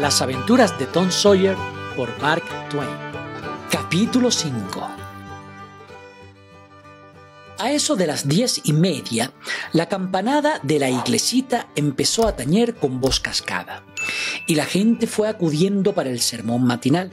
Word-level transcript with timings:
Las 0.00 0.22
aventuras 0.22 0.78
de 0.78 0.86
Tom 0.86 1.10
Sawyer 1.10 1.54
por 1.94 2.18
Mark 2.22 2.42
Twain. 2.70 2.88
Capítulo 3.70 4.30
5 4.30 4.88
A 7.58 7.70
eso 7.70 7.96
de 7.96 8.06
las 8.06 8.26
diez 8.26 8.62
y 8.64 8.72
media, 8.72 9.30
la 9.74 9.90
campanada 9.90 10.58
de 10.62 10.78
la 10.78 10.88
iglesita 10.88 11.68
empezó 11.76 12.26
a 12.26 12.34
tañer 12.34 12.76
con 12.76 12.98
voz 13.02 13.20
cascada, 13.20 13.84
y 14.46 14.54
la 14.54 14.64
gente 14.64 15.06
fue 15.06 15.28
acudiendo 15.28 15.92
para 15.92 16.08
el 16.08 16.20
sermón 16.20 16.64
matinal. 16.64 17.12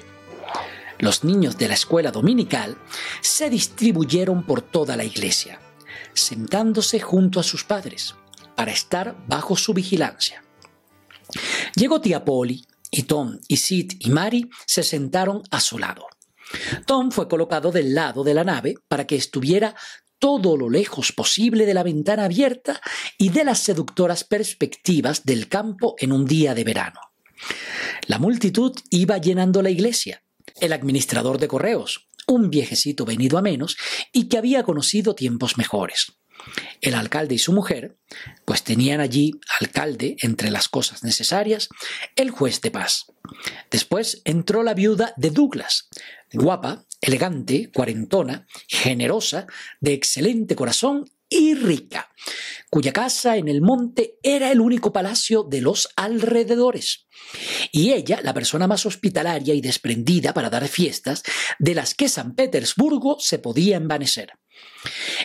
Los 0.98 1.26
niños 1.26 1.58
de 1.58 1.68
la 1.68 1.74
escuela 1.74 2.12
dominical 2.12 2.78
se 3.20 3.50
distribuyeron 3.50 4.44
por 4.44 4.62
toda 4.62 4.96
la 4.96 5.04
iglesia, 5.04 5.60
sentándose 6.14 7.02
junto 7.02 7.42
a 7.42 7.44
sus 7.44 7.66
padres, 7.66 8.16
para 8.56 8.72
estar 8.72 9.18
bajo 9.28 9.58
su 9.58 9.74
vigilancia. 9.74 10.42
Llegó 11.76 12.00
tía 12.00 12.24
Polly 12.24 12.66
y 12.92 13.04
Tom 13.04 13.40
y 13.48 13.58
Sid 13.58 13.94
y 14.00 14.10
Mary 14.10 14.50
se 14.66 14.84
sentaron 14.84 15.44
a 15.52 15.60
su 15.60 15.78
lado. 15.78 16.06
Tom 16.86 17.12
fue 17.12 17.28
colocado 17.28 17.72
del 17.72 17.94
lado 17.94 18.24
de 18.24 18.34
la 18.34 18.44
nave 18.44 18.76
para 18.88 19.06
que 19.06 19.16
estuviera 19.16 19.76
todo 20.20 20.58
lo 20.58 20.70
lejos 20.70 21.12
posible 21.12 21.66
de 21.66 21.74
la 21.74 21.84
ventana 21.84 22.26
abierta 22.26 22.82
y 23.18 23.30
de 23.30 23.44
las 23.44 23.60
seductoras 23.60 24.24
perspectivas 24.24 25.24
del 25.26 25.48
campo 25.48 25.96
en 26.00 26.12
un 26.12 26.26
día 26.26 26.56
de 26.56 26.64
verano. 26.64 27.00
La 28.08 28.18
multitud 28.18 28.74
iba 28.90 29.18
llenando 29.18 29.62
la 29.62 29.70
iglesia. 29.70 30.24
El 30.60 30.74
administrador 30.74 31.38
de 31.38 31.48
correos, 31.48 32.08
un 32.26 32.50
viejecito 32.50 33.06
venido 33.06 33.38
a 33.38 33.42
menos 33.42 33.78
y 34.12 34.28
que 34.28 34.38
había 34.38 34.64
conocido 34.64 35.14
tiempos 35.14 35.58
mejores 35.58 36.18
el 36.82 36.96
alcalde 36.96 37.36
y 37.36 37.40
su 37.40 37.54
mujer, 37.54 37.98
pues 38.46 38.64
tenían 38.64 39.00
allí 39.00 39.40
alcalde 39.60 40.18
entre 40.22 40.52
las 40.52 40.68
cosas 40.68 41.04
necesarias, 41.04 41.70
el 42.16 42.32
juez 42.32 42.62
de 42.62 42.72
paz. 42.72 43.06
Después 43.72 44.22
entró 44.26 44.64
la 44.64 44.74
viuda 44.74 45.14
de 45.18 45.32
Douglas, 45.32 45.90
guapa, 46.34 46.86
elegante, 47.02 47.72
cuarentona, 47.74 48.48
generosa, 48.68 49.48
de 49.80 49.94
excelente 49.94 50.56
corazón 50.56 51.06
y 51.30 51.56
rica, 51.56 52.10
cuya 52.70 52.94
casa 52.94 53.36
en 53.36 53.48
el 53.48 53.62
monte 53.62 54.18
era 54.24 54.52
el 54.52 54.62
único 54.62 54.94
palacio 54.94 55.44
de 55.44 55.62
los 55.62 55.90
alrededores. 55.96 57.08
Y 57.72 57.92
ella, 57.92 58.22
la 58.24 58.34
persona 58.34 58.68
más 58.68 58.86
hospitalaria 58.86 59.54
y 59.54 59.62
desprendida 59.62 60.34
para 60.34 60.50
dar 60.50 60.68
fiestas, 60.68 61.24
de 61.60 61.76
las 61.76 61.96
que 61.96 62.08
San 62.08 62.36
Petersburgo 62.36 63.18
se 63.20 63.40
podía 63.40 63.76
envanecer. 63.76 64.37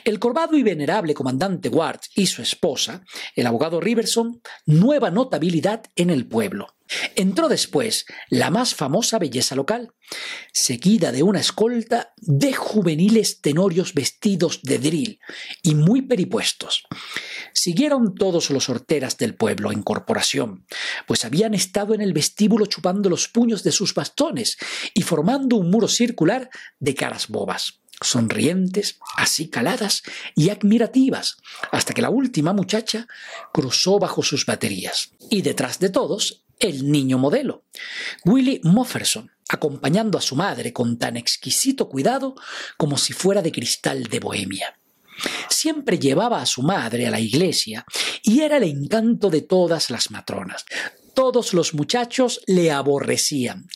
El 0.05 0.19
corvado 0.19 0.56
y 0.56 0.62
venerable 0.62 1.14
comandante 1.14 1.69
Ward 1.69 2.00
y 2.14 2.27
su 2.27 2.42
esposa, 2.42 3.05
el 3.36 3.47
abogado 3.47 3.80
Riverson, 3.80 4.41
nueva 4.66 5.11
notabilidad 5.11 5.84
en 5.97 6.11
el 6.11 6.27
pueblo. 6.27 6.69
Entró 7.14 7.48
después 7.48 8.06
la 8.28 8.50
más 8.50 8.74
famosa 8.74 9.19
belleza 9.19 9.55
local, 9.55 9.94
seguida 10.52 11.12
de 11.12 11.22
una 11.22 11.41
escolta 11.41 12.12
de 12.16 12.52
juveniles 12.52 13.41
tenorios 13.41 13.94
vestidos 13.94 14.61
de 14.62 14.78
drill 14.78 15.20
y 15.62 15.74
muy 15.74 16.02
peripuestos. 16.02 16.84
Siguieron 17.55 18.14
todos 18.14 18.50
los 18.50 18.69
horteras 18.69 19.17
del 19.17 19.34
pueblo 19.34 19.72
en 19.72 19.83
corporación, 19.83 20.67
pues 21.06 21.24
habían 21.24 21.55
estado 21.55 21.94
en 21.94 22.02
el 22.02 22.12
vestíbulo 22.12 22.67
chupando 22.67 23.08
los 23.08 23.28
puños 23.28 23.62
de 23.62 23.72
sus 23.72 23.94
bastones 23.94 24.58
y 24.92 25.02
formando 25.02 25.56
un 25.56 25.70
muro 25.70 25.89
circular 25.89 26.50
de 26.78 26.94
caras 26.94 27.28
bobas 27.28 27.81
sonrientes, 28.00 28.98
así 29.16 29.48
caladas 29.48 30.02
y 30.34 30.50
admirativas, 30.50 31.36
hasta 31.70 31.94
que 31.94 32.02
la 32.02 32.10
última 32.10 32.52
muchacha 32.52 33.06
cruzó 33.52 33.98
bajo 33.98 34.22
sus 34.22 34.46
baterías. 34.46 35.10
Y 35.30 35.42
detrás 35.42 35.78
de 35.78 35.90
todos, 35.90 36.44
el 36.58 36.90
niño 36.90 37.18
modelo, 37.18 37.64
Willie 38.24 38.60
Mofferson, 38.62 39.30
acompañando 39.48 40.18
a 40.18 40.22
su 40.22 40.36
madre 40.36 40.72
con 40.72 40.98
tan 40.98 41.16
exquisito 41.16 41.88
cuidado 41.88 42.36
como 42.76 42.96
si 42.96 43.12
fuera 43.12 43.42
de 43.42 43.52
cristal 43.52 44.04
de 44.04 44.20
Bohemia. 44.20 44.78
Siempre 45.48 45.98
llevaba 45.98 46.40
a 46.40 46.46
su 46.46 46.62
madre 46.62 47.06
a 47.06 47.11
la 47.11 47.20
iglesia 47.20 47.84
y 48.22 48.40
era 48.40 48.56
el 48.56 48.64
encanto 48.64 49.28
de 49.28 49.42
todas 49.42 49.90
las 49.90 50.11
matronas. 50.11 50.64
Todos 51.14 51.52
los 51.52 51.74
muchachos 51.74 52.40
le 52.46 52.70
aborrecían. 52.70 53.68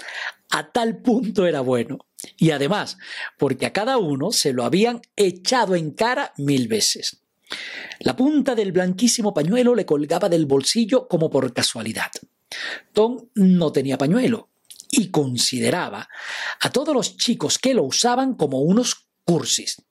A 0.51 0.71
tal 0.71 0.99
punto 1.03 1.47
era 1.47 1.61
bueno 1.61 1.99
y 2.37 2.51
además 2.51 2.99
porque 3.39 3.67
a 3.67 3.73
cada 3.73 3.99
uno 3.99 4.33
se 4.33 4.53
lo 4.53 4.65
habían 4.65 5.01
echado 5.17 5.75
en 5.75 5.91
cara 5.91 6.33
mil 6.37 6.69
veces. 6.69 7.23
La 8.01 8.17
punta 8.17 8.55
del 8.55 8.73
blanquísimo 8.73 9.33
pañuelo 9.33 9.75
le 9.75 9.87
colgaba 9.87 10.29
del 10.29 10.47
bolsillo 10.47 11.07
como 11.09 11.31
por 11.31 11.53
casualidad. 11.53 12.11
Tom 12.93 13.29
no 13.35 13.73
tenía 13.73 13.99
pañuelo 13.99 14.49
y 14.91 15.11
consideraba 15.11 16.09
a 16.61 16.71
todos 16.71 16.95
los 16.95 17.17
chicos 17.17 17.59
que 17.59 17.75
lo 17.75 17.85
usaban 17.85 18.35
como 18.35 18.61
unos 18.61 19.07
cursis. 19.25 19.83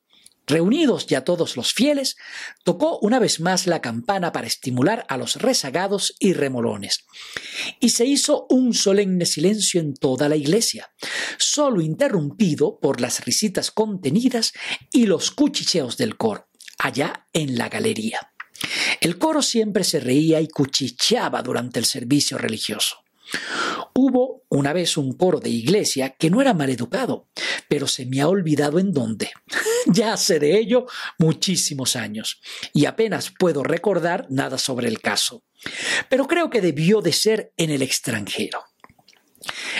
Reunidos 0.47 1.07
ya 1.07 1.23
todos 1.23 1.57
los 1.57 1.73
fieles, 1.73 2.17
tocó 2.63 3.00
una 3.00 3.19
vez 3.19 3.39
más 3.39 3.66
la 3.66 3.81
campana 3.81 4.31
para 4.31 4.47
estimular 4.47 5.06
a 5.09 5.17
los 5.17 5.38
rezagados 5.38 6.16
y 6.19 6.33
remolones. 6.33 7.06
Y 7.79 7.89
se 7.89 8.06
hizo 8.06 8.45
un 8.50 8.73
solemne 8.73 9.25
silencio 9.25 9.81
en 9.81 9.95
toda 9.95 10.29
la 10.29 10.35
iglesia, 10.35 10.91
solo 11.38 11.81
interrumpido 11.81 12.79
por 12.79 13.01
las 13.01 13.25
risitas 13.25 13.72
contenidas 13.72 14.53
y 14.91 15.07
los 15.07 15.31
cuchicheos 15.31 15.97
del 15.97 16.17
coro, 16.17 16.47
allá 16.77 17.27
en 17.33 17.57
la 17.57 17.69
galería. 17.69 18.31
El 19.01 19.17
coro 19.17 19.41
siempre 19.41 19.83
se 19.83 20.00
reía 20.00 20.41
y 20.41 20.47
cuchicheaba 20.47 21.41
durante 21.41 21.79
el 21.79 21.85
servicio 21.85 22.38
religioso. 22.38 22.97
Hubo 23.97 24.44
una 24.50 24.73
vez 24.73 24.97
un 24.97 25.13
coro 25.13 25.39
de 25.39 25.50
iglesia 25.50 26.09
que 26.09 26.29
no 26.29 26.41
era 26.41 26.53
maleducado, 26.53 27.29
pero 27.69 27.88
se 27.88 28.06
me 28.06 28.19
ha 28.19 28.28
olvidado 28.28 28.78
en 28.78 28.91
dónde. 28.91 29.31
ya 29.85 30.11
hace 30.11 30.38
de 30.38 30.57
ello 30.57 30.85
muchísimos 31.17 31.95
años, 31.95 32.41
y 32.73 32.88
apenas 32.88 33.31
puedo 33.39 33.63
recordar 33.63 34.28
nada 34.29 34.57
sobre 34.57 34.89
el 34.89 35.00
caso. 35.00 35.45
Pero 36.09 36.28
creo 36.28 36.50
que 36.50 36.59
debió 36.59 37.00
de 37.00 37.13
ser 37.13 37.53
en 37.56 37.69
el 37.69 37.81
extranjero. 37.81 38.66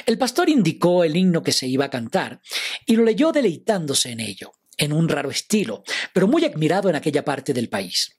El 0.06 0.18
pastor 0.18 0.48
indicó 0.48 1.04
el 1.04 1.18
himno 1.18 1.44
que 1.44 1.52
se 1.52 1.68
iba 1.68 1.84
a 1.84 1.90
cantar 1.90 2.40
y 2.86 2.96
lo 2.96 3.04
leyó 3.04 3.34
deleitándose 3.34 4.12
en 4.12 4.22
ello, 4.22 4.54
en 4.78 4.94
un 4.94 5.10
raro 5.10 5.30
estilo, 5.30 5.84
pero 6.14 6.30
muy 6.30 6.46
admirado 6.46 6.90
en 6.90 6.96
aquella 6.96 7.26
parte 7.26 7.54
del 7.54 7.68
país. 7.68 8.15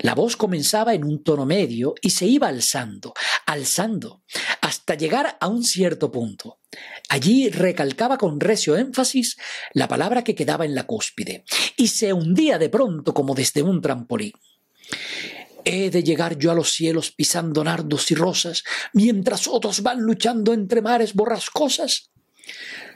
La 0.00 0.14
voz 0.14 0.36
comenzaba 0.36 0.94
en 0.94 1.04
un 1.04 1.22
tono 1.22 1.46
medio 1.46 1.94
y 2.00 2.10
se 2.10 2.26
iba 2.26 2.48
alzando, 2.48 3.14
alzando, 3.46 4.22
hasta 4.60 4.94
llegar 4.94 5.36
a 5.40 5.46
un 5.46 5.62
cierto 5.64 6.10
punto. 6.10 6.58
Allí 7.08 7.50
recalcaba 7.50 8.18
con 8.18 8.40
recio 8.40 8.76
énfasis 8.76 9.36
la 9.74 9.88
palabra 9.88 10.24
que 10.24 10.34
quedaba 10.34 10.64
en 10.64 10.74
la 10.74 10.86
cúspide, 10.86 11.44
y 11.76 11.88
se 11.88 12.12
hundía 12.12 12.58
de 12.58 12.68
pronto 12.68 13.14
como 13.14 13.34
desde 13.34 13.62
un 13.62 13.80
trampolín. 13.80 14.32
¿He 15.64 15.90
de 15.90 16.02
llegar 16.02 16.38
yo 16.38 16.50
a 16.50 16.54
los 16.54 16.72
cielos 16.72 17.12
pisando 17.12 17.62
nardos 17.62 18.10
y 18.10 18.14
rosas, 18.14 18.64
mientras 18.92 19.46
otros 19.46 19.82
van 19.82 20.00
luchando 20.00 20.52
entre 20.52 20.82
mares 20.82 21.14
borrascosas? 21.14 22.10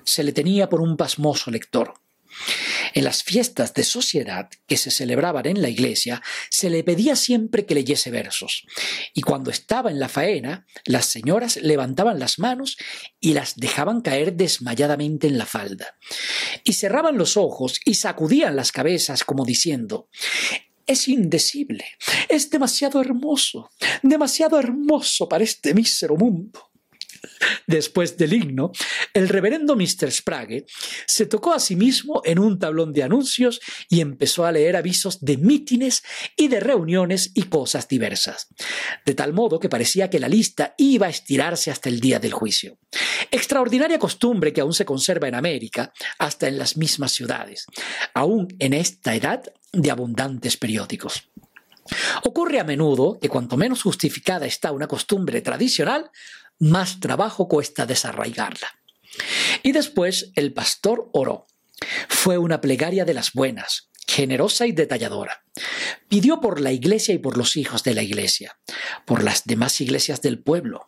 Se 0.05 0.25
le 0.25 0.33
tenía 0.33 0.69
por 0.69 0.81
un 0.81 0.97
pasmoso 0.97 1.51
lector. 1.51 1.95
En 2.97 3.05
las 3.05 3.23
fiestas 3.23 3.75
de 3.75 3.85
sociedad 3.85 4.49
que 4.67 4.79
se 4.79 4.91
celebraban 4.91 5.45
en 5.45 5.61
la 5.61 5.69
iglesia, 5.69 6.23
se 6.49 6.71
le 6.71 6.83
pedía 6.83 7.15
siempre 7.15 7.67
que 7.67 7.75
leyese 7.75 8.11
versos, 8.11 8.65
y 9.13 9.21
cuando 9.21 9.51
estaba 9.51 9.91
en 9.91 10.01
la 10.01 10.09
faena, 10.09 10.67
las 10.87 11.05
señoras 11.05 11.59
levantaban 11.59 12.19
las 12.19 12.39
manos 12.39 12.79
y 13.21 13.35
las 13.35 13.57
dejaban 13.57 14.01
caer 14.01 14.33
desmayadamente 14.33 15.27
en 15.27 15.37
la 15.37 15.45
falda, 15.45 15.99
y 16.65 16.73
cerraban 16.73 17.19
los 17.19 17.37
ojos 17.37 17.81
y 17.85 17.97
sacudían 17.97 18.57
las 18.57 18.73
cabezas 18.73 19.25
como 19.25 19.45
diciendo 19.45 20.09
es 20.87 21.09
indecible, 21.09 21.85
es 22.29 22.49
demasiado 22.49 23.01
hermoso, 23.01 23.71
demasiado 24.03 24.59
hermoso 24.59 25.29
para 25.29 25.43
este 25.43 25.75
mísero 25.75 26.17
mundo. 26.17 26.66
Después 27.67 28.17
del 28.17 28.33
himno, 28.33 28.73
el 29.13 29.29
reverendo 29.29 29.77
Mr. 29.77 30.11
Sprague 30.11 30.67
se 31.07 31.27
tocó 31.27 31.53
a 31.53 31.61
sí 31.61 31.77
mismo 31.77 32.23
en 32.25 32.39
un 32.39 32.59
tablón 32.59 32.93
de 32.93 33.03
anuncios 33.03 33.61
y 33.89 34.01
empezó 34.01 34.45
a 34.45 34.53
leer 34.53 34.77
avisos 34.77 35.21
de 35.21 35.37
mítines 35.37 36.03
y 36.37 36.49
de 36.49 36.61
reuniones 36.61 37.33
y 37.35 37.45
cosas 37.45 37.89
diversas, 37.89 38.49
de 39.05 39.15
tal 39.15 39.33
modo 39.33 39.59
que 39.59 39.69
parecía 39.69 40.11
que 40.11 40.21
la 40.21 40.29
lista 40.29 40.75
iba 40.79 41.07
a 41.07 41.11
estirarse 41.11 41.71
hasta 41.71 41.89
el 41.89 42.01
día 42.01 42.19
del 42.19 42.33
juicio. 42.33 42.79
Extraordinaria 43.31 43.99
costumbre 43.99 44.53
que 44.53 44.61
aún 44.61 44.75
se 44.75 44.85
conserva 44.85 45.29
en 45.29 45.35
América, 45.35 45.93
hasta 46.19 46.49
en 46.49 46.59
las 46.59 46.77
mismas 46.77 47.13
ciudades, 47.13 47.67
aún 48.15 48.49
en 48.59 48.73
esta 48.75 49.15
edad 49.15 49.43
de 49.73 49.91
abundantes 49.91 50.57
periódicos. 50.57 51.29
Ocurre 52.25 52.61
a 52.61 52.65
menudo 52.65 53.19
que 53.21 53.29
cuanto 53.29 53.57
menos 53.57 53.83
justificada 53.83 54.47
está 54.47 54.73
una 54.73 54.89
costumbre 54.89 55.41
tradicional, 55.41 56.11
más 56.59 57.01
trabajo 57.01 57.49
cuesta 57.49 57.87
desarraigarla. 57.87 58.69
Y 59.63 59.73
después 59.73 60.31
el 60.35 60.53
pastor 60.53 61.11
oró. 61.13 61.47
Fue 62.09 62.39
una 62.39 62.61
plegaria 62.61 63.05
de 63.05 63.15
las 63.15 63.33
buenas, 63.33 63.91
generosa 64.07 64.67
y 64.67 64.73
detalladora. 64.73 65.45
Pidió 66.09 66.41
por 66.41 66.61
la 66.61 66.73
iglesia 66.73 67.15
y 67.15 67.19
por 67.19 67.37
los 67.37 67.57
hijos 67.57 67.83
de 67.83 67.95
la 67.95 68.03
iglesia, 68.03 68.59
por 69.05 69.23
las 69.23 69.45
demás 69.45 69.81
iglesias 69.81 70.23
del 70.23 70.39
pueblo, 70.39 70.87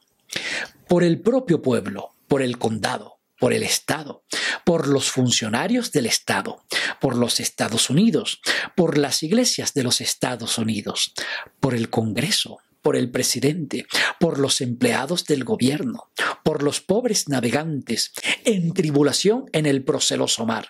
por 0.87 1.03
el 1.03 1.20
propio 1.20 1.61
pueblo, 1.62 2.14
por 2.29 2.43
el 2.43 2.59
condado, 2.59 3.19
por 3.38 3.53
el 3.53 3.62
Estado, 3.62 4.25
por 4.64 4.88
los 4.88 5.11
funcionarios 5.11 5.93
del 5.93 6.06
Estado, 6.06 6.64
por 7.00 7.17
los 7.17 7.41
Estados 7.41 7.91
Unidos, 7.91 8.41
por 8.76 8.99
las 8.99 9.23
iglesias 9.23 9.75
de 9.75 9.82
los 9.82 10.00
Estados 10.00 10.59
Unidos, 10.59 11.12
por 11.61 11.75
el 11.75 11.88
Congreso, 11.91 12.59
por 12.83 12.97
el 12.97 13.11
presidente, 13.11 13.87
por 14.21 14.39
los 14.39 14.61
empleados 14.61 15.25
del 15.25 15.45
gobierno, 15.45 16.11
por 16.45 16.63
los 16.63 16.81
pobres 16.81 17.29
navegantes 17.29 18.13
en 18.45 18.73
tribulación 18.73 19.47
en 19.53 19.67
el 19.67 19.85
proceloso 19.85 20.47
mar, 20.47 20.69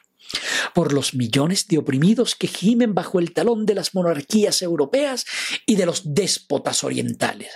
por 0.74 0.92
los 0.92 1.14
millones 1.14 1.66
de 1.68 1.78
oprimidos 1.78 2.34
que 2.34 2.48
gimen 2.48 2.94
bajo 2.94 3.18
el 3.18 3.32
talón 3.32 3.66
de 3.66 3.74
las 3.74 3.94
monarquías 3.94 4.62
europeas 4.62 5.26
y 5.66 5.76
de 5.76 5.86
los 5.86 6.14
déspotas 6.14 6.84
orientales, 6.84 7.50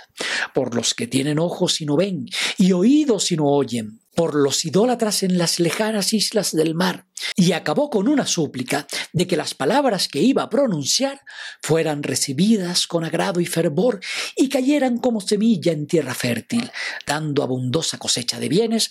por 0.53 0.75
los 0.75 0.93
que 0.93 1.07
tienen 1.07 1.39
ojos 1.39 1.81
y 1.81 1.85
no 1.85 1.95
ven, 1.95 2.27
y 2.57 2.71
oídos 2.71 3.31
y 3.31 3.37
no 3.37 3.47
oyen, 3.47 4.02
por 4.15 4.35
los 4.35 4.65
idólatras 4.65 5.23
en 5.23 5.37
las 5.37 5.59
lejanas 5.59 6.13
islas 6.13 6.51
del 6.51 6.75
mar, 6.75 7.07
y 7.35 7.53
acabó 7.53 7.89
con 7.89 8.07
una 8.07 8.25
súplica 8.25 8.87
de 9.11 9.27
que 9.27 9.37
las 9.37 9.53
palabras 9.53 10.07
que 10.07 10.19
iba 10.19 10.43
a 10.43 10.49
pronunciar 10.49 11.21
fueran 11.61 12.03
recibidas 12.03 12.87
con 12.87 13.03
agrado 13.03 13.39
y 13.39 13.45
fervor 13.45 13.99
y 14.35 14.49
cayeran 14.49 14.97
como 14.97 15.21
semilla 15.21 15.71
en 15.71 15.87
tierra 15.87 16.13
fértil, 16.13 16.71
dando 17.05 17.43
abundosa 17.43 17.97
cosecha 17.97 18.39
de 18.39 18.49
bienes. 18.49 18.89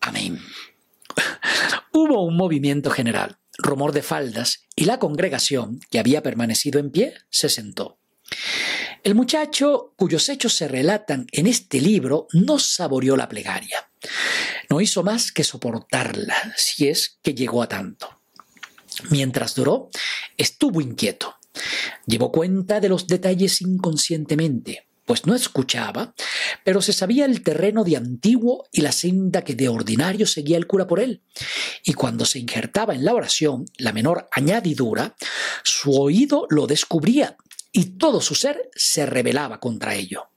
Amén. 0.00 0.40
Hubo 1.92 2.24
un 2.24 2.36
movimiento 2.36 2.90
general, 2.90 3.38
rumor 3.58 3.92
de 3.92 4.02
faldas, 4.02 4.64
y 4.76 4.84
la 4.84 4.98
congregación, 4.98 5.80
que 5.90 5.98
había 5.98 6.22
permanecido 6.22 6.78
en 6.78 6.90
pie, 6.90 7.14
se 7.30 7.48
sentó. 7.48 7.98
El 9.02 9.14
muchacho, 9.14 9.94
cuyos 9.96 10.28
hechos 10.28 10.54
se 10.54 10.68
relatan 10.68 11.26
en 11.32 11.46
este 11.46 11.80
libro, 11.80 12.26
no 12.32 12.58
saboreó 12.58 13.16
la 13.16 13.28
plegaria. 13.28 13.90
No 14.70 14.80
hizo 14.80 15.02
más 15.02 15.32
que 15.32 15.42
soportarla, 15.42 16.36
si 16.56 16.88
es 16.88 17.18
que 17.22 17.34
llegó 17.34 17.60
a 17.60 17.68
tanto. 17.68 18.08
Mientras 19.10 19.56
duró, 19.56 19.90
estuvo 20.36 20.80
inquieto. 20.80 21.34
Llevó 22.06 22.30
cuenta 22.30 22.78
de 22.78 22.88
los 22.88 23.08
detalles 23.08 23.60
inconscientemente, 23.62 24.86
pues 25.06 25.26
no 25.26 25.34
escuchaba, 25.34 26.14
pero 26.62 26.82
se 26.82 26.92
sabía 26.92 27.24
el 27.24 27.42
terreno 27.42 27.82
de 27.82 27.96
antiguo 27.96 28.68
y 28.70 28.82
la 28.82 28.92
senda 28.92 29.42
que 29.42 29.56
de 29.56 29.68
ordinario 29.68 30.24
seguía 30.24 30.56
el 30.56 30.68
cura 30.68 30.86
por 30.86 31.00
él. 31.00 31.22
Y 31.84 31.94
cuando 31.94 32.24
se 32.24 32.38
injertaba 32.38 32.94
en 32.94 33.04
la 33.04 33.14
oración 33.14 33.64
la 33.76 33.92
menor 33.92 34.28
añadidura, 34.30 35.16
su 35.64 36.00
oído 36.00 36.46
lo 36.48 36.68
descubría 36.68 37.36
y 37.72 37.96
todo 37.98 38.20
su 38.20 38.34
ser 38.34 38.70
se 38.74 39.06
rebelaba 39.06 39.60
contra 39.60 39.94
ello. 39.94 40.30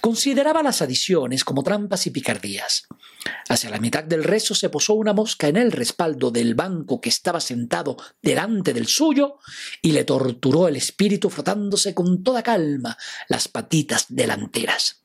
Consideraba 0.00 0.62
las 0.62 0.80
adiciones 0.80 1.44
como 1.44 1.62
trampas 1.62 2.06
y 2.06 2.10
picardías. 2.10 2.86
Hacia 3.48 3.70
la 3.70 3.80
mitad 3.80 4.04
del 4.04 4.24
rezo 4.24 4.54
se 4.54 4.70
posó 4.70 4.94
una 4.94 5.12
mosca 5.12 5.48
en 5.48 5.56
el 5.56 5.72
respaldo 5.72 6.30
del 6.30 6.54
banco 6.54 7.00
que 7.00 7.08
estaba 7.08 7.40
sentado 7.40 7.96
delante 8.22 8.72
del 8.72 8.86
suyo 8.86 9.38
y 9.82 9.92
le 9.92 10.04
torturó 10.04 10.68
el 10.68 10.76
espíritu 10.76 11.28
frotándose 11.28 11.94
con 11.94 12.22
toda 12.22 12.42
calma 12.42 12.96
las 13.28 13.48
patitas 13.48 14.06
delanteras. 14.08 15.02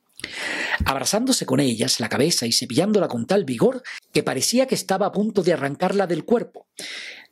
Abrazándose 0.86 1.44
con 1.44 1.60
ellas 1.60 2.00
la 2.00 2.08
cabeza 2.08 2.46
y 2.46 2.52
cepillándola 2.52 3.08
con 3.08 3.26
tal 3.26 3.44
vigor 3.44 3.82
que 4.12 4.22
parecía 4.22 4.66
que 4.66 4.74
estaba 4.74 5.06
a 5.06 5.12
punto 5.12 5.42
de 5.42 5.52
arrancarla 5.52 6.06
del 6.06 6.24
cuerpo 6.24 6.68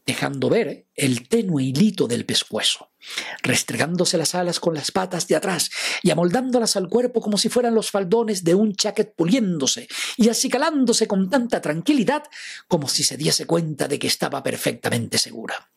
dejando 0.06 0.51
ver 0.51 0.87
el 0.95 1.29
tenue 1.29 1.65
hilito 1.65 2.06
del 2.06 2.27
pescuezo, 2.27 2.91
restregándose 3.43 4.19
las 4.19 4.35
alas 4.35 4.61
con 4.61 4.75
las 4.75 4.91
patas 4.91 5.27
de 5.29 5.37
atrás 5.37 5.71
y 6.03 6.11
amoldándolas 6.11 6.77
al 6.77 6.89
cuerpo 6.89 7.21
como 7.21 7.39
si 7.39 7.49
fueran 7.49 7.75
los 7.75 7.91
faldones 7.91 8.45
de 8.45 8.55
un 8.55 8.75
chaquet 8.75 9.15
puliéndose 9.15 9.89
y 10.17 10.29
acicalándose 10.29 11.06
con 11.06 11.31
tanta 11.31 11.61
tranquilidad 11.61 12.25
como 12.69 12.89
si 12.89 13.03
se 13.03 13.17
diese 13.17 13.47
cuenta 13.47 13.89
de 13.89 13.99
que 13.99 14.06
estaba 14.06 14.43
perfectamente 14.43 15.17
segura. 15.17 15.71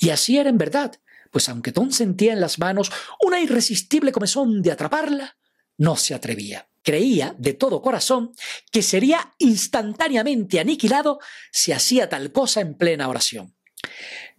Y 0.00 0.10
así 0.10 0.38
era 0.38 0.50
en 0.50 0.58
verdad, 0.58 0.98
pues 1.30 1.48
aunque 1.48 1.72
Tom 1.72 1.92
sentía 1.92 2.32
en 2.32 2.40
las 2.40 2.58
manos 2.58 2.90
una 3.20 3.40
irresistible 3.40 4.10
comezón 4.10 4.62
de 4.62 4.72
atraparla, 4.72 5.36
no 5.78 5.96
se 5.96 6.14
atrevía 6.14 6.68
creía 6.82 7.34
de 7.38 7.54
todo 7.54 7.82
corazón 7.82 8.32
que 8.70 8.82
sería 8.82 9.34
instantáneamente 9.38 10.60
aniquilado 10.60 11.18
si 11.50 11.72
hacía 11.72 12.08
tal 12.08 12.32
cosa 12.32 12.60
en 12.60 12.74
plena 12.74 13.08
oración. 13.08 13.54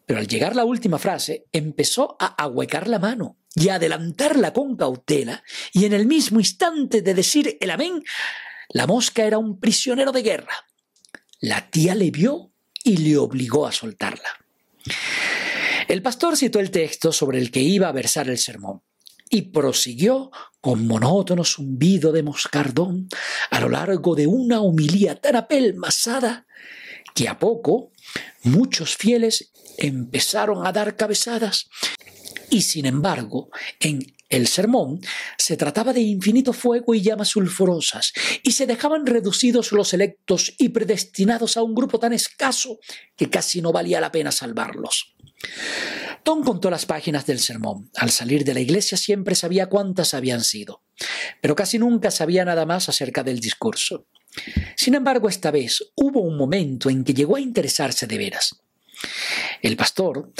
Pero 0.05 0.19
al 0.19 0.27
llegar 0.27 0.55
la 0.55 0.65
última 0.65 0.99
frase, 0.99 1.45
empezó 1.51 2.17
a 2.19 2.27
ahuecar 2.43 2.87
la 2.87 2.99
mano 2.99 3.37
y 3.55 3.69
a 3.69 3.75
adelantarla 3.75 4.51
con 4.51 4.75
cautela, 4.75 5.43
y 5.71 5.85
en 5.85 5.93
el 5.93 6.05
mismo 6.05 6.39
instante 6.39 7.01
de 7.01 7.13
decir 7.13 7.57
el 7.61 7.69
amén, 7.69 8.03
la 8.69 8.87
mosca 8.87 9.23
era 9.23 9.37
un 9.37 9.59
prisionero 9.59 10.11
de 10.11 10.23
guerra. 10.23 10.55
La 11.39 11.69
tía 11.69 11.93
le 11.95 12.09
vio 12.09 12.51
y 12.83 12.97
le 12.97 13.17
obligó 13.17 13.67
a 13.67 13.71
soltarla. 13.71 14.29
El 15.87 16.01
pastor 16.01 16.35
citó 16.35 16.59
el 16.59 16.71
texto 16.71 17.11
sobre 17.11 17.39
el 17.39 17.51
que 17.51 17.59
iba 17.59 17.87
a 17.87 17.91
versar 17.91 18.29
el 18.29 18.37
sermón 18.37 18.81
y 19.33 19.41
prosiguió 19.41 20.29
con 20.61 20.85
monótono 20.85 21.43
zumbido 21.43 22.11
de 22.11 22.21
moscardón 22.21 23.09
a 23.49 23.59
lo 23.59 23.67
largo 23.67 24.13
de 24.13 24.27
una 24.27 24.61
humilía 24.61 25.19
tan 25.19 25.35
apelmazada 25.35 26.45
que 27.15 27.27
a 27.27 27.39
poco 27.39 27.91
muchos 28.43 28.95
fieles 28.95 29.51
empezaron 29.79 30.67
a 30.67 30.71
dar 30.71 30.95
cabezadas 30.95 31.67
y 32.51 32.61
sin 32.61 32.85
embargo 32.85 33.49
en 33.79 34.05
el 34.29 34.45
sermón 34.45 35.01
se 35.39 35.57
trataba 35.57 35.93
de 35.93 36.01
infinito 36.01 36.53
fuego 36.53 36.93
y 36.93 37.01
llamas 37.01 37.29
sulfurosas, 37.29 38.13
y 38.41 38.51
se 38.51 38.65
dejaban 38.65 39.05
reducidos 39.05 39.71
los 39.71 39.93
electos 39.93 40.55
y 40.57 40.69
predestinados 40.69 41.55
a 41.55 41.61
un 41.61 41.75
grupo 41.75 41.99
tan 41.99 42.13
escaso 42.13 42.79
que 43.15 43.29
casi 43.29 43.61
no 43.61 43.71
valía 43.71 44.01
la 44.01 44.11
pena 44.11 44.31
salvarlos. 44.31 45.13
Tom 46.23 46.43
contó 46.43 46.69
las 46.69 46.85
páginas 46.85 47.25
del 47.25 47.39
sermón. 47.39 47.89
Al 47.95 48.09
salir 48.09 48.43
de 48.43 48.53
la 48.53 48.61
iglesia 48.61 48.97
siempre 48.97 49.35
sabía 49.35 49.67
cuántas 49.67 50.13
habían 50.13 50.43
sido, 50.43 50.81
pero 51.41 51.55
casi 51.55 51.77
nunca 51.77 52.11
sabía 52.11 52.45
nada 52.45 52.65
más 52.65 52.89
acerca 52.89 53.23
del 53.23 53.39
discurso. 53.39 54.07
Sin 54.75 54.95
embargo, 54.95 55.29
esta 55.29 55.51
vez 55.51 55.91
hubo 55.95 56.21
un 56.21 56.37
momento 56.37 56.89
en 56.89 57.03
que 57.03 57.13
llegó 57.13 57.35
a 57.35 57.41
interesarse 57.41 58.07
de 58.07 58.17
veras. 58.17 58.55
El 59.61 59.75
pastor 59.75 60.31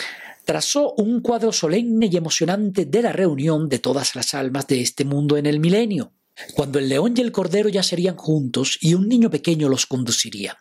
trazó 0.46 0.94
un 0.98 1.22
cuadro 1.22 1.52
solemne 1.52 2.10
y 2.12 2.18
emocionante 2.18 2.86
de 2.86 3.02
la 3.02 3.12
reunión 3.12 3.70
de 3.70 3.80
todas 3.80 4.16
las 4.16 4.34
almas 4.34 4.68
de 4.68 4.82
este 4.82 5.06
mundo 5.06 5.38
en 5.38 5.46
el 5.46 5.60
milenio, 5.60 6.14
cuando 6.56 6.80
el 6.80 6.90
león 6.90 7.14
y 7.16 7.22
el 7.22 7.32
cordero 7.32 7.70
ya 7.70 7.84
serían 7.84 8.16
juntos 8.16 8.78
y 8.82 8.94
un 8.94 9.08
niño 9.08 9.30
pequeño 9.30 9.70
los 9.70 9.86
conduciría. 9.86 10.58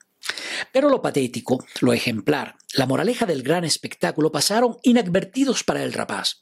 Pero 0.72 0.88
lo 0.88 1.02
patético, 1.02 1.64
lo 1.80 1.92
ejemplar, 1.92 2.56
la 2.74 2.86
moraleja 2.86 3.26
del 3.26 3.42
gran 3.42 3.64
espectáculo 3.64 4.32
pasaron 4.32 4.76
inadvertidos 4.82 5.64
para 5.64 5.82
el 5.82 5.92
rapaz. 5.92 6.40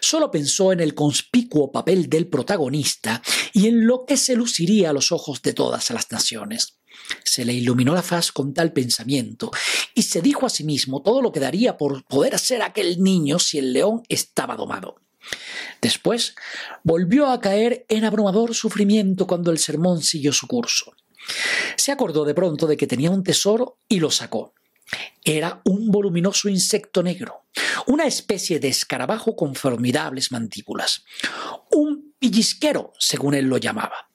Solo 0.00 0.30
pensó 0.30 0.72
en 0.72 0.80
el 0.80 0.94
conspicuo 0.94 1.72
papel 1.72 2.08
del 2.10 2.28
protagonista 2.28 3.22
y 3.52 3.68
en 3.68 3.86
lo 3.86 4.04
que 4.04 4.16
se 4.16 4.36
luciría 4.36 4.90
a 4.90 4.92
los 4.92 5.12
ojos 5.12 5.42
de 5.42 5.54
todas 5.54 5.90
las 5.90 6.10
naciones. 6.10 6.78
Se 7.24 7.44
le 7.44 7.54
iluminó 7.54 7.94
la 7.94 8.02
faz 8.02 8.32
con 8.32 8.52
tal 8.52 8.72
pensamiento 8.72 9.50
y 9.94 10.02
se 10.02 10.20
dijo 10.20 10.46
a 10.46 10.50
sí 10.50 10.64
mismo 10.64 11.02
todo 11.02 11.22
lo 11.22 11.32
que 11.32 11.40
daría 11.40 11.76
por 11.76 12.04
poder 12.04 12.38
ser 12.38 12.62
aquel 12.62 13.02
niño 13.02 13.38
si 13.38 13.58
el 13.58 13.72
león 13.72 14.02
estaba 14.08 14.56
domado. 14.56 14.96
Después 15.80 16.34
volvió 16.82 17.28
a 17.28 17.40
caer 17.40 17.86
en 17.88 18.04
abrumador 18.04 18.54
sufrimiento 18.54 19.26
cuando 19.26 19.50
el 19.50 19.58
sermón 19.58 20.02
siguió 20.02 20.32
su 20.32 20.46
curso. 20.46 20.92
Se 21.76 21.92
acordó 21.92 22.24
de 22.24 22.34
pronto 22.34 22.66
de 22.66 22.76
que 22.76 22.86
tenía 22.86 23.10
un 23.10 23.22
tesoro 23.22 23.78
y 23.88 24.00
lo 24.00 24.10
sacó. 24.10 24.54
Era 25.24 25.62
un 25.64 25.90
voluminoso 25.90 26.48
insecto 26.48 27.02
negro, 27.02 27.44
una 27.86 28.06
especie 28.06 28.60
de 28.60 28.68
escarabajo 28.68 29.36
con 29.36 29.54
formidables 29.54 30.32
mandíbulas, 30.32 31.04
un 31.70 32.14
pellizquero, 32.18 32.92
según 32.98 33.34
él 33.34 33.46
lo 33.46 33.56
llamaba. 33.56 34.08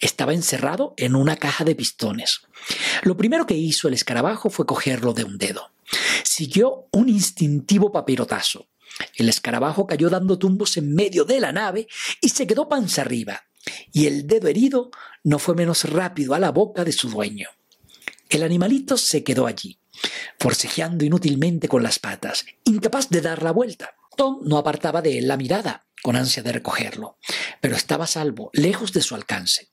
Estaba 0.00 0.32
encerrado 0.32 0.94
en 0.96 1.14
una 1.14 1.36
caja 1.36 1.64
de 1.64 1.74
pistones. 1.74 2.40
Lo 3.02 3.16
primero 3.16 3.46
que 3.46 3.54
hizo 3.54 3.88
el 3.88 3.94
escarabajo 3.94 4.50
fue 4.50 4.66
cogerlo 4.66 5.12
de 5.12 5.24
un 5.24 5.38
dedo. 5.38 5.70
Siguió 6.24 6.86
un 6.90 7.08
instintivo 7.08 7.92
papirotazo. 7.92 8.68
El 9.14 9.28
escarabajo 9.28 9.86
cayó 9.86 10.08
dando 10.08 10.38
tumbos 10.38 10.76
en 10.76 10.94
medio 10.94 11.24
de 11.24 11.40
la 11.40 11.52
nave 11.52 11.86
y 12.20 12.30
se 12.30 12.46
quedó 12.46 12.68
panza 12.68 13.02
arriba, 13.02 13.45
y 13.92 14.06
el 14.06 14.26
dedo 14.26 14.48
herido 14.48 14.90
no 15.24 15.38
fue 15.38 15.54
menos 15.54 15.84
rápido 15.84 16.34
a 16.34 16.38
la 16.38 16.50
boca 16.50 16.84
de 16.84 16.92
su 16.92 17.08
dueño. 17.08 17.48
El 18.28 18.42
animalito 18.42 18.96
se 18.96 19.22
quedó 19.22 19.46
allí, 19.46 19.78
forcejeando 20.38 21.04
inútilmente 21.04 21.68
con 21.68 21.82
las 21.82 21.98
patas, 21.98 22.44
incapaz 22.64 23.08
de 23.08 23.20
dar 23.20 23.42
la 23.42 23.52
vuelta. 23.52 23.94
Tom 24.16 24.40
no 24.44 24.58
apartaba 24.58 25.02
de 25.02 25.18
él 25.18 25.28
la 25.28 25.36
mirada, 25.36 25.86
con 26.02 26.16
ansia 26.16 26.42
de 26.42 26.52
recogerlo, 26.52 27.18
pero 27.60 27.76
estaba 27.76 28.06
salvo, 28.06 28.50
lejos 28.52 28.92
de 28.92 29.02
su 29.02 29.14
alcance. 29.14 29.70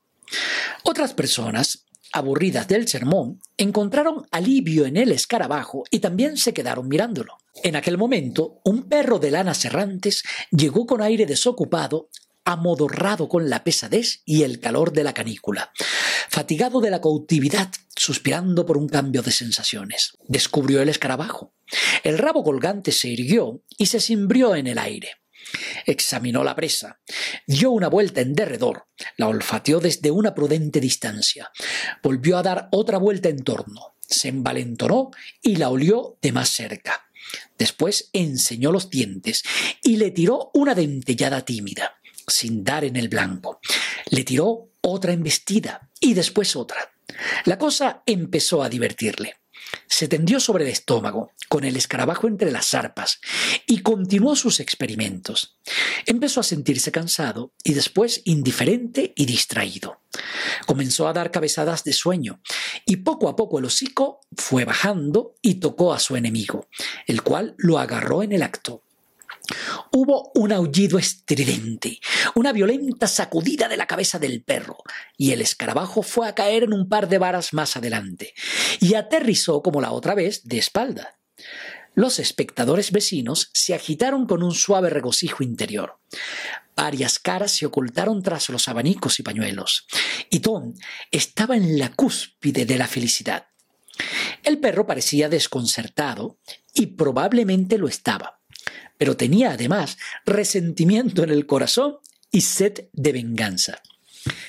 Otras 0.83 1.13
personas, 1.13 1.85
aburridas 2.11 2.67
del 2.67 2.87
sermón, 2.87 3.41
encontraron 3.57 4.27
alivio 4.31 4.85
en 4.85 4.97
el 4.97 5.11
escarabajo 5.11 5.83
y 5.89 5.99
también 5.99 6.37
se 6.37 6.53
quedaron 6.53 6.87
mirándolo. 6.87 7.37
En 7.63 7.75
aquel 7.75 7.97
momento, 7.97 8.61
un 8.63 8.89
perro 8.89 9.19
de 9.19 9.31
lanas 9.31 9.63
errantes 9.65 10.23
llegó 10.51 10.85
con 10.85 11.01
aire 11.01 11.25
desocupado 11.25 12.09
amodorrado 12.45 13.29
con 13.29 13.49
la 13.49 13.63
pesadez 13.63 14.21
y 14.25 14.43
el 14.43 14.59
calor 14.59 14.91
de 14.93 15.03
la 15.03 15.13
canícula, 15.13 15.71
fatigado 16.29 16.81
de 16.81 16.91
la 16.91 17.01
cautividad, 17.01 17.69
suspirando 17.95 18.65
por 18.65 18.77
un 18.77 18.87
cambio 18.87 19.21
de 19.21 19.31
sensaciones. 19.31 20.17
Descubrió 20.27 20.81
el 20.81 20.89
escarabajo. 20.89 21.53
El 22.03 22.17
rabo 22.17 22.43
colgante 22.43 22.91
se 22.91 23.09
irguió 23.09 23.63
y 23.77 23.87
se 23.87 23.99
cimbrió 23.99 24.55
en 24.55 24.67
el 24.67 24.77
aire. 24.77 25.09
Examinó 25.85 26.43
la 26.43 26.55
presa, 26.55 27.01
dio 27.45 27.71
una 27.71 27.89
vuelta 27.89 28.21
en 28.21 28.33
derredor, 28.33 28.87
la 29.17 29.27
olfateó 29.27 29.79
desde 29.79 30.09
una 30.09 30.33
prudente 30.33 30.79
distancia, 30.79 31.51
volvió 32.01 32.37
a 32.37 32.43
dar 32.43 32.69
otra 32.71 32.97
vuelta 32.97 33.29
en 33.29 33.43
torno, 33.43 33.95
se 34.01 34.29
envalentonó 34.29 35.11
y 35.41 35.57
la 35.57 35.69
olió 35.69 36.17
de 36.21 36.31
más 36.31 36.49
cerca. 36.49 37.09
Después 37.57 38.09
enseñó 38.13 38.71
los 38.71 38.89
dientes 38.89 39.43
y 39.81 39.97
le 39.97 40.11
tiró 40.11 40.51
una 40.53 40.75
dentellada 40.75 41.43
tímida, 41.43 41.97
sin 42.27 42.63
dar 42.63 42.83
en 42.83 42.95
el 42.95 43.09
blanco. 43.09 43.59
Le 44.09 44.23
tiró 44.23 44.69
otra 44.81 45.13
embestida 45.13 45.89
y 45.99 46.13
después 46.13 46.55
otra. 46.55 46.93
La 47.45 47.57
cosa 47.57 48.03
empezó 48.05 48.63
a 48.63 48.69
divertirle. 48.69 49.35
Se 49.87 50.07
tendió 50.07 50.39
sobre 50.39 50.65
el 50.65 50.71
estómago, 50.71 51.31
con 51.49 51.63
el 51.63 51.75
escarabajo 51.75 52.27
entre 52.27 52.51
las 52.51 52.67
zarpas, 52.67 53.19
y 53.67 53.79
continuó 53.79 54.35
sus 54.35 54.59
experimentos. 54.59 55.57
Empezó 56.05 56.39
a 56.39 56.43
sentirse 56.43 56.91
cansado 56.91 57.53
y 57.63 57.73
después 57.73 58.21
indiferente 58.25 59.13
y 59.15 59.25
distraído. 59.25 60.01
Comenzó 60.65 61.07
a 61.07 61.13
dar 61.13 61.31
cabezadas 61.31 61.83
de 61.83 61.93
sueño, 61.93 62.41
y 62.85 62.97
poco 62.97 63.29
a 63.29 63.35
poco 63.35 63.59
el 63.59 63.65
hocico 63.65 64.21
fue 64.35 64.65
bajando 64.65 65.35
y 65.41 65.55
tocó 65.55 65.93
a 65.93 65.99
su 65.99 66.15
enemigo, 66.15 66.67
el 67.07 67.21
cual 67.21 67.55
lo 67.57 67.79
agarró 67.79 68.23
en 68.23 68.31
el 68.31 68.43
acto. 68.43 68.83
Hubo 69.91 70.31
un 70.35 70.53
aullido 70.53 70.97
estridente, 70.97 71.99
una 72.33 72.53
violenta 72.53 73.07
sacudida 73.07 73.67
de 73.67 73.75
la 73.75 73.87
cabeza 73.87 74.17
del 74.17 74.41
perro, 74.41 74.77
y 75.17 75.31
el 75.31 75.41
escarabajo 75.41 76.01
fue 76.01 76.27
a 76.27 76.35
caer 76.35 76.63
en 76.63 76.73
un 76.73 76.87
par 76.87 77.09
de 77.09 77.17
varas 77.17 77.53
más 77.53 77.75
adelante, 77.75 78.33
y 78.79 78.95
aterrizó 78.95 79.61
como 79.61 79.81
la 79.81 79.91
otra 79.91 80.15
vez 80.15 80.43
de 80.45 80.59
espalda. 80.59 81.19
Los 81.93 82.19
espectadores 82.19 82.91
vecinos 82.91 83.49
se 83.53 83.75
agitaron 83.75 84.25
con 84.25 84.43
un 84.43 84.53
suave 84.53 84.89
regocijo 84.89 85.43
interior. 85.43 85.99
Varias 86.75 87.19
caras 87.19 87.51
se 87.51 87.65
ocultaron 87.65 88.23
tras 88.23 88.49
los 88.49 88.67
abanicos 88.67 89.19
y 89.19 89.23
pañuelos, 89.23 89.85
y 90.29 90.39
Tom 90.39 90.73
estaba 91.11 91.57
en 91.57 91.77
la 91.77 91.89
cúspide 91.89 92.65
de 92.65 92.77
la 92.77 92.87
felicidad. 92.87 93.47
El 94.41 94.57
perro 94.59 94.87
parecía 94.87 95.27
desconcertado, 95.29 96.39
y 96.73 96.87
probablemente 96.87 97.77
lo 97.77 97.87
estaba 97.87 98.39
pero 98.97 99.17
tenía 99.17 99.51
además 99.51 99.97
resentimiento 100.25 101.23
en 101.23 101.29
el 101.29 101.45
corazón 101.45 101.97
y 102.31 102.41
sed 102.41 102.87
de 102.93 103.11
venganza. 103.13 103.81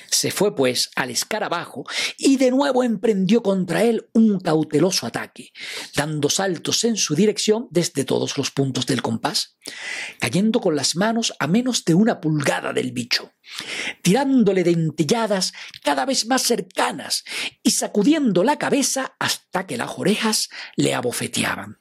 Se 0.09 0.31
fue 0.31 0.55
pues 0.55 0.89
al 0.95 1.09
escarabajo 1.09 1.85
y 2.17 2.37
de 2.37 2.49
nuevo 2.49 2.83
emprendió 2.83 3.43
contra 3.43 3.83
él 3.83 4.07
un 4.13 4.39
cauteloso 4.39 5.05
ataque, 5.05 5.51
dando 5.95 6.29
saltos 6.29 6.83
en 6.85 6.95
su 6.95 7.15
dirección 7.15 7.67
desde 7.71 8.05
todos 8.05 8.37
los 8.37 8.51
puntos 8.51 8.85
del 8.85 9.01
compás, 9.01 9.57
cayendo 10.19 10.61
con 10.61 10.75
las 10.75 10.95
manos 10.95 11.33
a 11.39 11.47
menos 11.47 11.83
de 11.83 11.95
una 11.95 12.21
pulgada 12.21 12.71
del 12.71 12.93
bicho, 12.93 13.33
tirándole 14.01 14.63
dentelladas 14.63 15.51
cada 15.83 16.05
vez 16.05 16.25
más 16.27 16.43
cercanas 16.43 17.25
y 17.61 17.71
sacudiendo 17.71 18.43
la 18.43 18.57
cabeza 18.57 19.15
hasta 19.19 19.67
que 19.67 19.77
las 19.77 19.91
orejas 19.97 20.49
le 20.77 20.93
abofeteaban. 20.93 21.79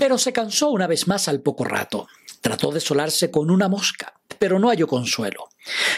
Pero 0.00 0.16
se 0.16 0.32
cansó 0.32 0.70
una 0.70 0.86
vez 0.86 1.06
más 1.08 1.28
al 1.28 1.42
poco 1.42 1.62
rato. 1.64 2.08
Trató 2.40 2.72
de 2.72 2.80
solarse 2.80 3.30
con 3.30 3.50
una 3.50 3.68
mosca, 3.68 4.18
pero 4.38 4.58
no 4.58 4.70
halló 4.70 4.86
consuelo. 4.86 5.50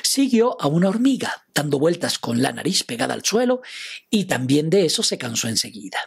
Siguió 0.02 0.61
a 0.61 0.66
una 0.66 0.88
hormiga, 0.88 1.47
dando 1.54 1.78
vueltas 1.78 2.18
con 2.18 2.42
la 2.42 2.50
nariz 2.50 2.82
pegada 2.82 3.14
al 3.14 3.25
suelo, 3.25 3.62
y 4.11 4.25
también 4.25 4.71
de 4.71 4.87
eso 4.87 5.04
se 5.04 5.18
cansó 5.18 5.47
enseguida. 5.47 5.99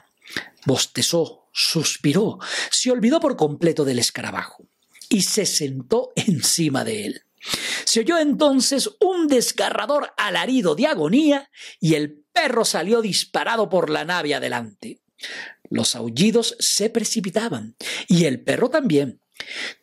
Bostezó, 0.65 1.47
suspiró, 1.53 2.37
se 2.69 2.91
olvidó 2.91 3.21
por 3.21 3.37
completo 3.37 3.85
del 3.85 3.99
escarabajo, 3.99 4.67
y 5.07 5.21
se 5.21 5.45
sentó 5.45 6.11
encima 6.17 6.83
de 6.83 7.05
él. 7.05 7.21
Se 7.85 8.01
oyó 8.01 8.17
entonces 8.17 8.89
un 8.99 9.29
desgarrador 9.29 10.11
alarido 10.17 10.75
de 10.75 10.87
agonía, 10.87 11.49
y 11.79 11.93
el 11.93 12.25
perro 12.33 12.65
salió 12.65 13.01
disparado 13.01 13.69
por 13.69 13.89
la 13.89 14.03
nave 14.03 14.35
adelante. 14.35 14.99
Los 15.69 15.95
aullidos 15.95 16.55
se 16.59 16.89
precipitaban, 16.89 17.75
y 18.07 18.25
el 18.25 18.41
perro 18.43 18.69
también. 18.69 19.21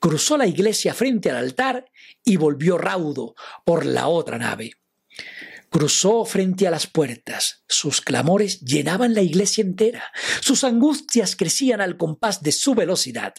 Cruzó 0.01 0.37
la 0.37 0.47
iglesia 0.47 0.95
frente 0.95 1.31
al 1.31 1.37
altar 1.37 1.91
y 2.25 2.37
volvió 2.37 2.79
raudo 2.79 3.35
por 3.65 3.85
la 3.85 4.09
otra 4.09 4.39
nave. 4.39 4.73
Cruzó 5.69 6.25
frente 6.25 6.67
a 6.67 6.71
las 6.71 6.87
puertas. 6.87 7.65
Sus 7.67 8.01
clamores 8.01 8.61
llenaban 8.61 9.15
la 9.15 9.23
iglesia 9.23 9.63
entera. 9.63 10.05
Sus 10.41 10.65
angustias 10.65 11.35
crecían 11.35 11.81
al 11.81 11.97
compás 11.97 12.43
de 12.43 12.53
su 12.53 12.75
velocidad, 12.75 13.35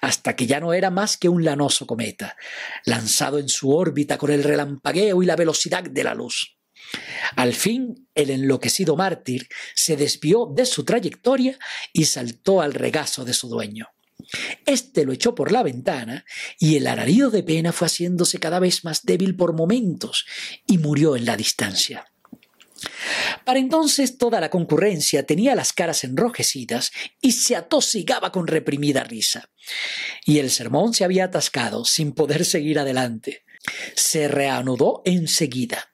hasta 0.00 0.36
que 0.36 0.46
ya 0.46 0.60
no 0.60 0.74
era 0.74 0.90
más 0.90 1.16
que 1.16 1.28
un 1.28 1.44
lanoso 1.44 1.86
cometa, 1.86 2.36
lanzado 2.84 3.38
en 3.38 3.48
su 3.48 3.74
órbita 3.74 4.16
con 4.16 4.30
el 4.30 4.44
relampagueo 4.44 5.22
y 5.22 5.26
la 5.26 5.36
velocidad 5.36 5.82
de 5.82 6.04
la 6.04 6.14
luz. 6.14 6.56
Al 7.36 7.54
fin, 7.54 8.08
el 8.14 8.30
enloquecido 8.30 8.96
mártir 8.96 9.48
se 9.74 9.96
desvió 9.96 10.50
de 10.54 10.66
su 10.66 10.84
trayectoria 10.84 11.58
y 11.92 12.04
saltó 12.04 12.60
al 12.60 12.74
regazo 12.74 13.24
de 13.24 13.34
su 13.34 13.48
dueño. 13.48 13.88
Este 14.66 15.04
lo 15.04 15.12
echó 15.12 15.34
por 15.34 15.52
la 15.52 15.62
ventana 15.62 16.24
y 16.58 16.76
el 16.76 16.86
alarido 16.86 17.30
de 17.30 17.42
pena 17.42 17.72
fue 17.72 17.88
haciéndose 17.88 18.38
cada 18.38 18.60
vez 18.60 18.84
más 18.84 19.04
débil 19.04 19.36
por 19.36 19.54
momentos 19.54 20.26
y 20.66 20.78
murió 20.78 21.16
en 21.16 21.24
la 21.24 21.36
distancia. 21.36 22.06
Para 23.44 23.58
entonces 23.58 24.18
toda 24.18 24.40
la 24.40 24.50
concurrencia 24.50 25.24
tenía 25.24 25.54
las 25.54 25.72
caras 25.72 26.04
enrojecidas 26.04 26.92
y 27.20 27.32
se 27.32 27.56
atosigaba 27.56 28.32
con 28.32 28.46
reprimida 28.46 29.04
risa. 29.04 29.50
Y 30.24 30.38
el 30.38 30.50
sermón 30.50 30.94
se 30.94 31.04
había 31.04 31.24
atascado 31.24 31.84
sin 31.84 32.12
poder 32.12 32.44
seguir 32.44 32.78
adelante. 32.78 33.44
Se 33.94 34.26
reanudó 34.28 35.02
enseguida 35.04 35.90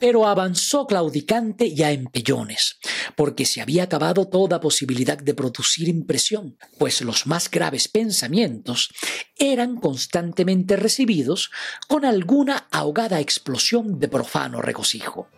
pero 0.00 0.26
avanzó 0.26 0.86
claudicante 0.86 1.72
ya 1.74 1.92
en 1.92 2.06
pellones, 2.06 2.78
porque 3.14 3.44
se 3.44 3.60
había 3.60 3.84
acabado 3.84 4.26
toda 4.26 4.60
posibilidad 4.60 5.18
de 5.18 5.34
producir 5.34 5.88
impresión, 5.88 6.56
pues 6.78 7.02
los 7.02 7.26
más 7.26 7.50
graves 7.50 7.86
pensamientos 7.86 8.90
eran 9.38 9.76
constantemente 9.76 10.76
recibidos 10.76 11.50
con 11.86 12.04
alguna 12.04 12.66
ahogada 12.72 13.20
explosión 13.20 14.00
de 14.00 14.08
profano 14.08 14.62
regocijo. 14.62 15.28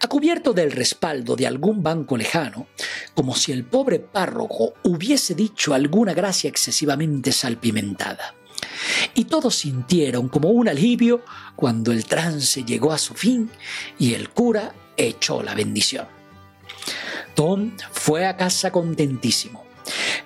A 0.00 0.08
cubierto 0.08 0.54
del 0.54 0.72
respaldo 0.72 1.36
de 1.36 1.46
algún 1.46 1.82
banco 1.82 2.16
lejano, 2.16 2.68
como 3.14 3.36
si 3.36 3.52
el 3.52 3.64
pobre 3.66 3.98
párroco 3.98 4.74
hubiese 4.82 5.34
dicho 5.34 5.74
alguna 5.74 6.14
gracia 6.14 6.48
excesivamente 6.48 7.32
salpimentada 7.32 8.34
y 9.14 9.24
todos 9.24 9.54
sintieron 9.54 10.28
como 10.28 10.50
un 10.50 10.68
alivio 10.68 11.24
cuando 11.56 11.92
el 11.92 12.04
trance 12.04 12.64
llegó 12.64 12.92
a 12.92 12.98
su 12.98 13.14
fin 13.14 13.50
y 13.98 14.14
el 14.14 14.30
cura 14.30 14.74
echó 14.96 15.42
la 15.42 15.54
bendición. 15.54 16.06
Tom 17.34 17.72
fue 17.92 18.26
a 18.26 18.36
casa 18.36 18.70
contentísimo, 18.70 19.64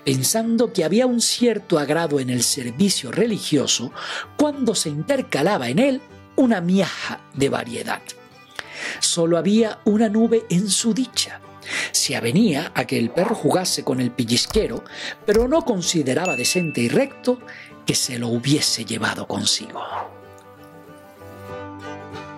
pensando 0.04 0.72
que 0.72 0.84
había 0.84 1.06
un 1.06 1.20
cierto 1.20 1.78
agrado 1.78 2.20
en 2.20 2.30
el 2.30 2.42
servicio 2.42 3.10
religioso 3.10 3.92
cuando 4.36 4.74
se 4.74 4.90
intercalaba 4.90 5.68
en 5.68 5.78
él 5.78 6.00
una 6.36 6.60
miaja 6.60 7.20
de 7.34 7.48
variedad. 7.48 8.02
Solo 9.00 9.38
había 9.38 9.80
una 9.84 10.08
nube 10.08 10.44
en 10.50 10.68
su 10.68 10.94
dicha. 10.94 11.40
Se 11.90 12.16
avenía 12.16 12.72
a 12.74 12.86
que 12.86 12.98
el 12.98 13.10
perro 13.10 13.34
jugase 13.34 13.84
con 13.84 14.00
el 14.00 14.10
pellizquero, 14.10 14.84
pero 15.26 15.48
no 15.48 15.64
consideraba 15.64 16.36
decente 16.36 16.80
y 16.80 16.88
recto 16.88 17.40
que 17.86 17.94
se 17.94 18.18
lo 18.18 18.28
hubiese 18.28 18.84
llevado 18.84 19.26
consigo. 19.26 19.82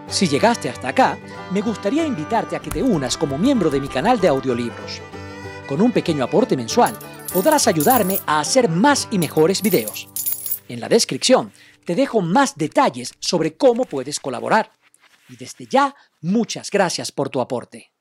Si 0.08 0.26
llegaste 0.26 0.68
hasta 0.68 0.88
acá, 0.88 1.18
me 1.52 1.60
gustaría 1.60 2.04
invitarte 2.04 2.56
a 2.56 2.60
que 2.60 2.70
te 2.70 2.82
unas 2.82 3.16
como 3.16 3.38
miembro 3.38 3.70
de 3.70 3.80
mi 3.80 3.88
canal 3.88 4.20
de 4.20 4.28
audiolibros. 4.28 5.00
Con 5.68 5.80
un 5.80 5.92
pequeño 5.92 6.24
aporte 6.24 6.56
mensual, 6.56 6.96
podrás 7.32 7.68
ayudarme 7.68 8.18
a 8.26 8.40
hacer 8.40 8.68
más 8.68 9.06
y 9.12 9.18
mejores 9.18 9.62
videos. 9.62 10.08
En 10.68 10.80
la 10.80 10.88
descripción 10.88 11.52
te 11.84 11.94
dejo 11.94 12.20
más 12.20 12.56
detalles 12.56 13.14
sobre 13.20 13.56
cómo 13.56 13.84
puedes 13.84 14.18
colaborar. 14.18 14.72
Y 15.28 15.36
desde 15.36 15.66
ya, 15.66 15.94
muchas 16.20 16.70
gracias 16.70 17.12
por 17.12 17.28
tu 17.28 17.40
aporte. 17.40 17.92